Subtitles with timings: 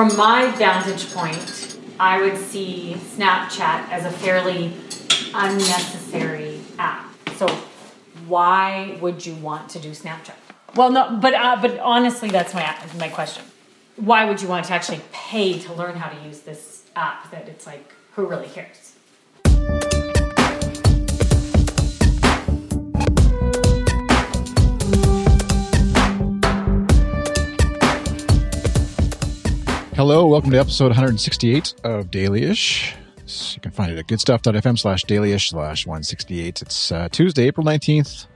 [0.00, 4.72] from my vantage point, I would see Snapchat as a fairly
[5.34, 7.12] unnecessary app.
[7.36, 7.46] So
[8.26, 10.36] why would you want to do Snapchat?
[10.74, 13.44] Well, no, but uh, but honestly, that's my my question.
[13.96, 17.30] Why would you want to actually pay to learn how to use this app?
[17.30, 18.94] That it's like, who really cares?
[30.00, 32.94] Hello, welcome to episode 168 of Dailyish.
[33.54, 36.62] You can find it at goodstuff.fm slash dailyish slash 168.
[36.62, 38.26] It's uh, Tuesday, April 19th,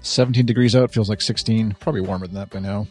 [0.00, 2.86] 17 degrees out, feels like 16, probably warmer than that by now.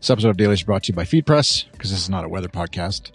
[0.00, 2.28] This episode of Dailyish is brought to you by FeedPress, because this is not a
[2.28, 3.10] weather podcast.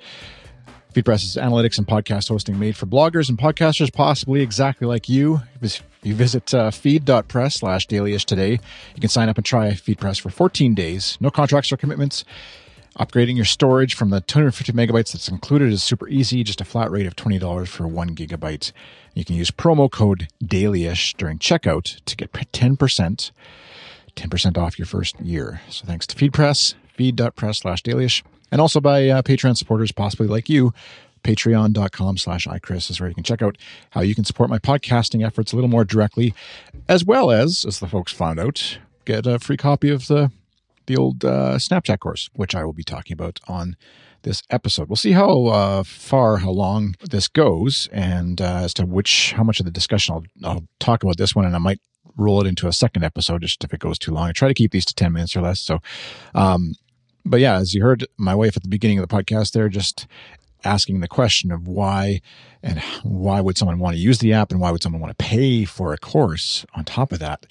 [0.91, 5.43] FeedPress is analytics and podcast hosting made for bloggers and podcasters, possibly exactly like you.
[5.61, 8.53] If you visit uh, feed.press slash dailyish today,
[8.95, 11.15] you can sign up and try FeedPress for 14 days.
[11.21, 12.25] No contracts or commitments.
[12.99, 16.89] Upgrading your storage from the 250 megabytes that's included is super easy, just a flat
[16.89, 18.71] rate of $20 for one gigabyte.
[19.13, 23.31] You can use promo code DAILYISH during checkout to get 10%,
[24.15, 25.59] 10% off your first year.
[25.69, 30.47] So thanks to FeedPress, feed.press slash dailyish, and also by uh, Patreon supporters, possibly like
[30.47, 30.73] you.
[31.25, 33.57] Patreon.com slash iChris is where you can check out
[33.89, 36.33] how you can support my podcasting efforts a little more directly,
[36.87, 40.31] as well as, as the folks found out, get a free copy of the
[40.87, 43.75] the old uh, Snapchat course, which I will be talking about on
[44.23, 44.89] this episode.
[44.89, 49.43] We'll see how uh, far, how long this goes, and uh, as to which, how
[49.43, 51.79] much of the discussion I'll, I'll talk about this one, and I might
[52.17, 54.27] roll it into a second episode just if it goes too long.
[54.27, 55.59] I try to keep these to 10 minutes or less.
[55.59, 55.79] So,
[56.33, 56.73] um,
[57.25, 60.07] but yeah, as you heard my wife at the beginning of the podcast there, just
[60.63, 62.21] asking the question of why
[62.63, 65.23] and why would someone want to use the app and why would someone want to
[65.23, 67.45] pay for a course on top of that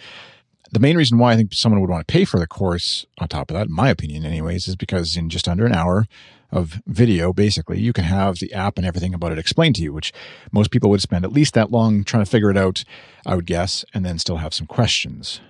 [0.75, 3.29] the main reason why I think someone would want to pay for the course, on
[3.29, 6.07] top of that, in my opinion, anyways, is because in just under an hour
[6.51, 9.93] of video, basically, you can have the app and everything about it explained to you,
[9.93, 10.13] which
[10.51, 12.83] most people would spend at least that long trying to figure it out,
[13.25, 15.41] I would guess, and then still have some questions.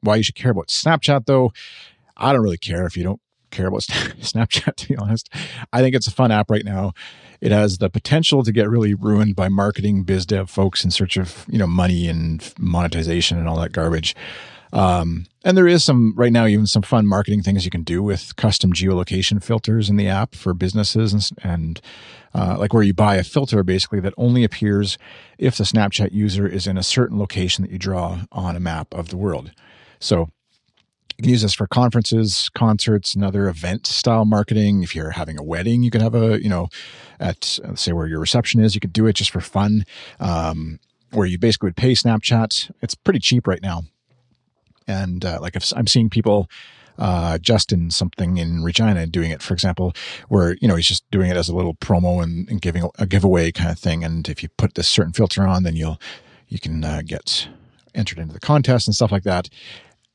[0.00, 1.52] Why you should care about Snapchat, though,
[2.16, 3.20] I don't really care if you don't
[3.52, 5.28] care about Snapchat, to be honest.
[5.72, 6.92] I think it's a fun app right now.
[7.40, 11.16] It has the potential to get really ruined by marketing biz dev folks in search
[11.16, 14.14] of, you know, money and monetization and all that garbage.
[14.72, 18.02] Um, and there is some right now, even some fun marketing things you can do
[18.02, 21.80] with custom geolocation filters in the app for businesses and, and
[22.34, 24.96] uh, like where you buy a filter basically that only appears
[25.36, 28.94] if the Snapchat user is in a certain location that you draw on a map
[28.94, 29.52] of the world.
[30.00, 30.30] So
[31.22, 34.82] you can use this for conferences, concerts, and other event style marketing.
[34.82, 36.68] If you're having a wedding, you can have a, you know,
[37.20, 39.84] at say where your reception is, you could do it just for fun.
[40.18, 40.80] Um,
[41.12, 42.72] where you basically would pay Snapchat.
[42.80, 43.82] It's pretty cheap right now.
[44.88, 46.50] And uh, like if I'm seeing people,
[46.98, 49.92] uh, Justin something in Regina doing it, for example,
[50.28, 53.06] where, you know, he's just doing it as a little promo and, and giving a
[53.06, 54.02] giveaway kind of thing.
[54.02, 56.00] And if you put this certain filter on, then you'll,
[56.48, 57.46] you can uh, get
[57.94, 59.48] entered into the contest and stuff like that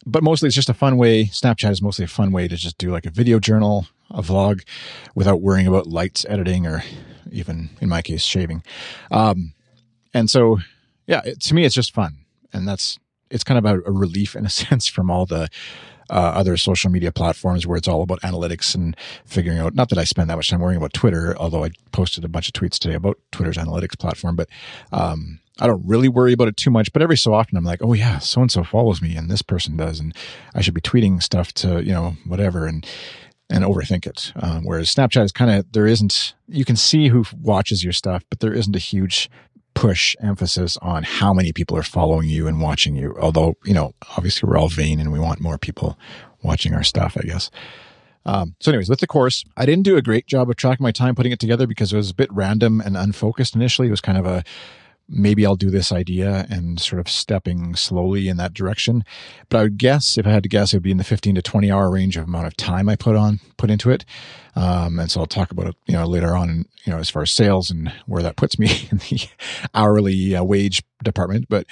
[0.07, 1.25] but mostly it's just a fun way.
[1.25, 4.65] Snapchat is mostly a fun way to just do like a video journal, a vlog,
[5.13, 6.83] without worrying about lights, editing, or
[7.31, 8.63] even in my case, shaving.
[9.11, 9.53] Um,
[10.13, 10.59] and so,
[11.05, 12.19] yeah, it, to me, it's just fun,
[12.53, 12.97] and that's
[13.29, 15.49] it's kind of a, a relief in a sense from all the
[16.09, 19.75] uh, other social media platforms where it's all about analytics and figuring out.
[19.75, 22.47] Not that I spend that much time worrying about Twitter, although I posted a bunch
[22.47, 24.47] of tweets today about Twitter's analytics platform, but
[24.93, 27.81] um, I don't really worry about it too much, but every so often I'm like,
[27.81, 30.15] oh yeah, so and so follows me and this person does, and
[30.53, 32.85] I should be tweeting stuff to you know whatever and
[33.49, 34.33] and overthink it.
[34.35, 38.23] Um, whereas Snapchat is kind of there isn't you can see who watches your stuff,
[38.29, 39.29] but there isn't a huge
[39.73, 43.15] push emphasis on how many people are following you and watching you.
[43.19, 45.97] Although you know obviously we're all vain and we want more people
[46.43, 47.49] watching our stuff, I guess.
[48.25, 50.91] Um, so, anyways, with the course, I didn't do a great job of tracking my
[50.91, 53.87] time putting it together because it was a bit random and unfocused initially.
[53.87, 54.43] It was kind of a
[55.09, 59.03] maybe I'll do this idea and sort of stepping slowly in that direction.
[59.49, 61.35] But I would guess, if I had to guess, it would be in the 15
[61.35, 64.05] to 20 hour range of amount of time I put on, put into it.
[64.55, 67.21] Um, and so I'll talk about it, you know, later on, you know, as far
[67.21, 69.27] as sales and where that puts me in the
[69.73, 71.47] hourly uh, wage department.
[71.49, 71.67] But,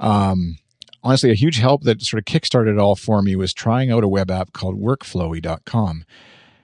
[0.00, 0.56] um,
[1.02, 4.04] honestly, a huge help that sort of kickstarted it all for me was trying out
[4.04, 6.04] a web app called workflowy.com.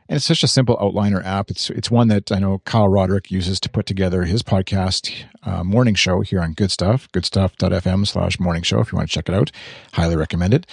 [0.08, 1.50] And it's such a simple outliner app.
[1.50, 5.12] It's it's one that I know Kyle Roderick uses to put together his podcast
[5.42, 9.14] uh, morning show here on Good Stuff, goodstuff.fm slash morning show if you want to
[9.14, 9.50] check it out.
[9.92, 10.66] Highly recommend it.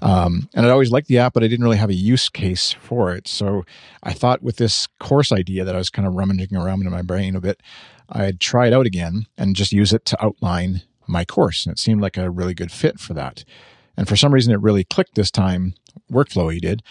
[0.00, 2.72] Um, and I'd always liked the app, but I didn't really have a use case
[2.72, 3.28] for it.
[3.28, 3.66] So
[4.02, 7.02] I thought with this course idea that I was kind of rummaging around in my
[7.02, 7.62] brain a bit,
[8.08, 11.66] I'd try it out again and just use it to outline my course.
[11.66, 13.44] And it seemed like a really good fit for that.
[13.98, 15.74] And for some reason, it really clicked this time.
[16.10, 16.82] Workflowy did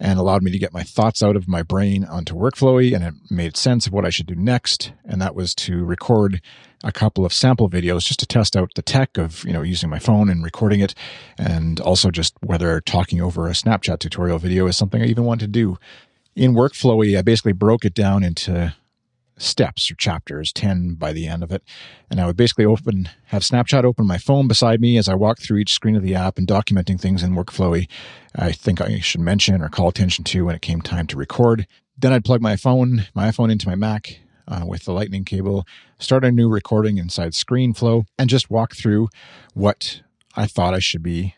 [0.00, 3.14] and allowed me to get my thoughts out of my brain onto workflowy and it
[3.30, 4.92] made sense of what I should do next.
[5.04, 6.40] And that was to record
[6.84, 9.90] a couple of sample videos just to test out the tech of you know using
[9.90, 10.94] my phone and recording it
[11.36, 15.40] and also just whether talking over a Snapchat tutorial video is something I even want
[15.40, 15.78] to do.
[16.36, 18.74] In workflowy I basically broke it down into
[19.38, 21.62] steps or chapters, 10 by the end of it.
[22.10, 25.40] And I would basically open, have Snapchat open my phone beside me as I walk
[25.40, 27.88] through each screen of the app and documenting things in Workflowy
[28.36, 31.66] I think I should mention or call attention to when it came time to record.
[31.96, 35.66] Then I'd plug my phone, my iPhone into my Mac uh, with the lightning cable,
[35.98, 39.08] start a new recording inside ScreenFlow and just walk through
[39.54, 40.02] what
[40.36, 41.34] I thought I should be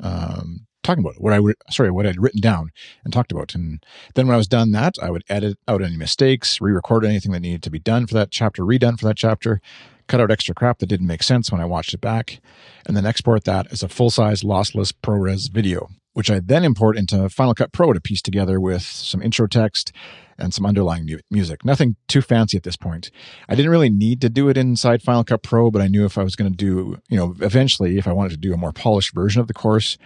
[0.00, 2.70] um, talking about, what I would, sorry, what I'd written down
[3.04, 3.54] and talked about.
[3.54, 7.32] And then when I was done that, I would edit out any mistakes, re-record anything
[7.32, 9.60] that needed to be done for that chapter, redone for that chapter,
[10.06, 12.40] cut out extra crap that didn't make sense when I watched it back,
[12.86, 17.28] and then export that as a full-size lossless ProRes video, which I then import into
[17.28, 19.92] Final Cut Pro to piece together with some intro text
[20.38, 21.66] and some underlying mu- music.
[21.66, 23.10] Nothing too fancy at this point.
[23.46, 26.16] I didn't really need to do it inside Final Cut Pro, but I knew if
[26.16, 28.72] I was going to do, you know, eventually, if I wanted to do a more
[28.72, 29.98] polished version of the course,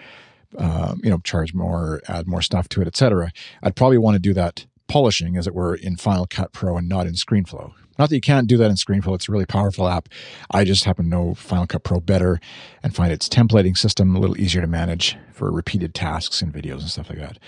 [0.59, 3.33] um, you know, charge more, add more stuff to it, etc.
[3.63, 6.89] I'd probably want to do that polishing, as it were, in Final Cut Pro and
[6.89, 7.73] not in ScreenFlow.
[7.99, 10.09] Not that you can't do that in ScreenFlow; it's a really powerful app.
[10.51, 12.41] I just happen to know Final Cut Pro better
[12.83, 16.81] and find its templating system a little easier to manage for repeated tasks and videos
[16.81, 17.39] and stuff like that.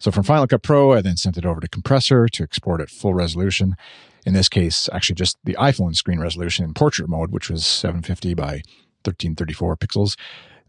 [0.00, 2.90] So from Final Cut Pro, I then sent it over to Compressor to export at
[2.90, 3.76] full resolution.
[4.24, 8.34] In this case, actually just the iPhone screen resolution in portrait mode, which was 750
[8.34, 8.62] by
[9.04, 10.16] 1334 pixels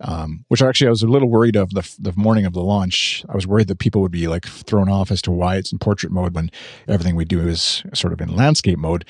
[0.02, 3.26] um, which actually I was a little worried of the, the morning of the launch.
[3.30, 5.80] I was worried that people would be like thrown off as to why it's in
[5.80, 6.52] portrait mode when
[6.88, 9.06] everything we do is sort of in landscape mode.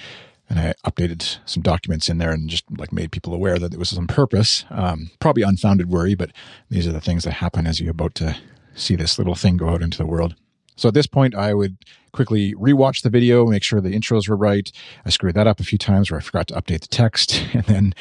[0.50, 3.78] And I updated some documents in there and just like made people aware that it
[3.78, 4.66] was on purpose.
[4.72, 6.32] Um, probably unfounded worry, but
[6.70, 8.36] these are the things that happen as you're about to
[8.74, 10.36] see this little thing go out into the world.
[10.76, 11.78] So at this point, I would
[12.14, 14.72] quickly rewatch the video, make sure the intros were right.
[15.06, 17.66] I screwed that up a few times where I forgot to update the text, and
[17.66, 17.94] then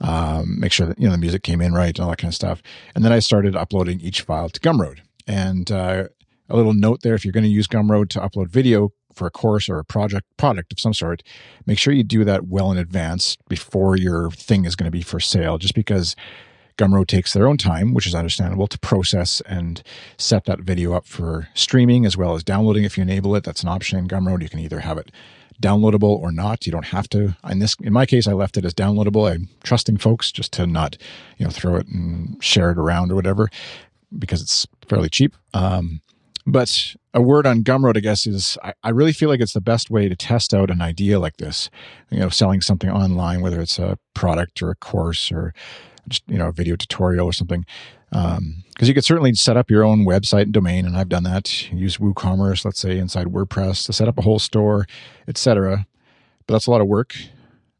[0.00, 2.30] um, make sure that you know the music came in right and all that kind
[2.30, 2.62] of stuff.
[2.94, 5.00] And then I started uploading each file to Gumroad.
[5.26, 6.08] And uh,
[6.48, 9.30] a little note there: if you're going to use Gumroad to upload video for a
[9.30, 11.22] course or a project product of some sort,
[11.66, 15.02] make sure you do that well in advance before your thing is going to be
[15.02, 15.58] for sale.
[15.58, 16.14] Just because
[16.76, 19.82] Gumroad takes their own time, which is understandable, to process and
[20.18, 23.44] set that video up for streaming as well as downloading if you enable it.
[23.44, 24.42] That's an option in Gumroad.
[24.42, 25.10] You can either have it
[25.60, 26.66] downloadable or not.
[26.66, 27.36] You don't have to.
[27.48, 29.30] In this, in my case, I left it as downloadable.
[29.30, 30.96] I'm trusting folks just to not,
[31.38, 33.48] you know, throw it and share it around or whatever,
[34.18, 35.34] because it's fairly cheap.
[35.54, 36.00] Um,
[36.46, 39.60] but a word on Gumroad, I guess, is I, I, really feel like it's the
[39.60, 41.70] best way to test out an idea like this.
[42.10, 45.52] You know, selling something online, whether it's a product or a course or
[46.08, 47.66] just you know a video tutorial or something
[48.10, 51.24] because um, you could certainly set up your own website and domain and i've done
[51.24, 51.70] that.
[51.72, 54.86] Use woocommerce let's say inside wordpress to set up a whole store
[55.26, 55.86] etc
[56.46, 57.14] but that's a lot of work.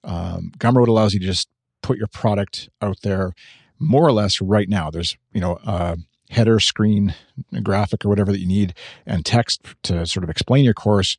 [0.04, 1.48] Um, gumroad allows you to just
[1.82, 3.32] put your product out there
[3.78, 4.90] more or less right now.
[4.90, 5.98] There's you know a
[6.30, 7.14] header screen
[7.52, 8.74] a graphic or whatever that you need
[9.06, 11.16] and text to sort of explain your course.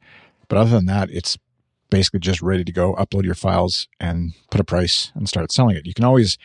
[0.47, 1.37] But other than that it's
[1.89, 5.75] basically just ready to go upload your files and put a price and start selling
[5.75, 6.37] it you can always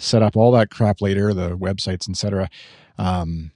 [0.00, 2.48] set up all that crap later, the websites, etc.
[2.98, 3.52] Um,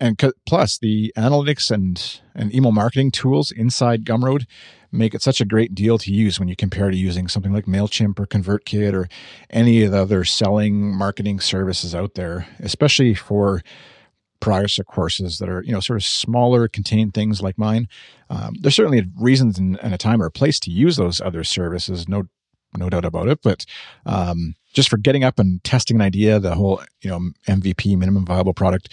[0.00, 4.44] and plus the analytics and and email marketing tools inside Gumroad
[4.90, 7.66] make it such a great deal to use when you compare to using something like
[7.66, 9.08] Mailchimp or ConvertKit or
[9.50, 13.62] any of the other selling marketing services out there, especially for
[14.46, 17.88] or courses that are you know sort of smaller, contained things like mine.
[18.30, 21.44] Um, there's certainly reasons and, and, a time or a place to use those other
[21.44, 22.24] services, no
[22.76, 23.40] no doubt about it.
[23.42, 23.64] But
[24.04, 28.26] um, just for getting up and testing an idea, the whole you know MVP minimum
[28.26, 28.90] viable product.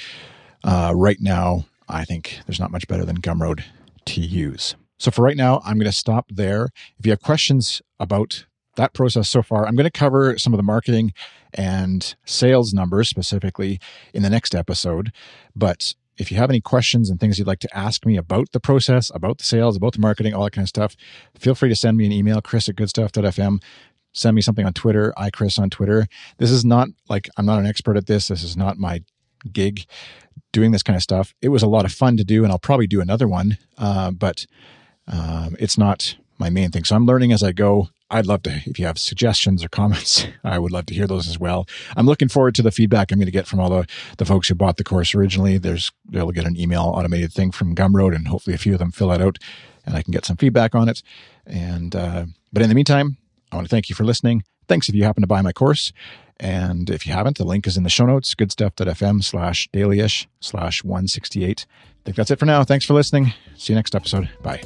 [0.64, 3.64] Uh, right now, I think there's not much better than Gumroad
[4.06, 4.76] to use.
[5.00, 6.70] So for right now, I'm going to stop there.
[7.00, 10.58] If you have questions about that process so far, I'm going to cover some of
[10.58, 11.14] the marketing
[11.54, 13.80] and sales numbers specifically
[14.14, 15.12] in the next episode.
[15.56, 18.60] But if you have any questions and things you'd like to ask me about the
[18.60, 20.96] process, about the sales, about the marketing, all that kind of stuff,
[21.38, 23.60] feel free to send me an email, chris at goodstuff.fm
[24.14, 26.08] send me something on Twitter, iChris on Twitter.
[26.38, 28.28] This is not like I'm not an expert at this.
[28.28, 29.04] This is not my
[29.52, 29.86] gig
[30.52, 31.34] doing this kind of stuff.
[31.42, 34.12] It was a lot of fun to do, and I'll probably do another one, uh,
[34.12, 34.46] but
[35.08, 36.84] um, it's not my main thing.
[36.84, 37.90] So I'm learning as I go.
[38.12, 41.28] I'd love to, if you have suggestions or comments, I would love to hear those
[41.28, 41.68] as well.
[41.96, 43.88] I'm looking forward to the feedback I'm going to get from all the,
[44.18, 45.58] the folks who bought the course originally.
[45.58, 48.92] There's, they'll get an email automated thing from Gumroad and hopefully a few of them
[48.92, 49.38] fill that out
[49.86, 51.02] and I can get some feedback on it.
[51.48, 53.18] And, uh, but in the meantime,
[53.52, 54.44] I want to thank you for listening.
[54.68, 55.92] Thanks if you happen to buy my course.
[56.40, 60.84] And if you haven't, the link is in the show notes, goodstuff.fm slash dailyish slash
[60.84, 61.66] 168.
[61.70, 62.64] I think that's it for now.
[62.64, 63.34] Thanks for listening.
[63.56, 64.30] See you next episode.
[64.42, 64.62] Bye.